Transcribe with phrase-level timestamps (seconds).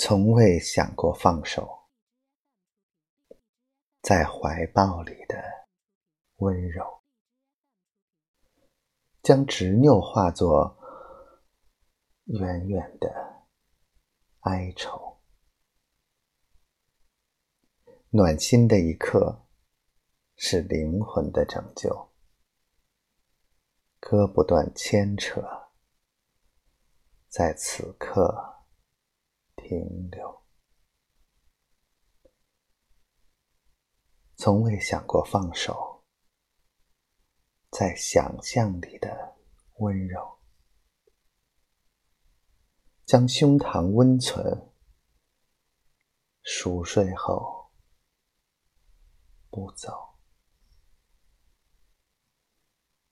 [0.00, 1.88] 从未想过放手，
[4.00, 5.36] 在怀抱里的
[6.36, 7.02] 温柔，
[9.24, 10.78] 将执拗化作
[12.26, 13.42] 远远的
[14.42, 15.18] 哀愁。
[18.10, 19.48] 暖心的一刻，
[20.36, 22.12] 是灵魂的拯救。
[23.98, 25.42] 割不断牵扯，
[27.28, 28.47] 在此刻
[29.68, 30.42] 停留。
[34.34, 36.02] 从未想过放手，
[37.70, 39.36] 在想象里的
[39.74, 40.38] 温柔，
[43.04, 44.72] 将胸膛温存，
[46.42, 47.70] 熟睡后
[49.50, 50.17] 不走。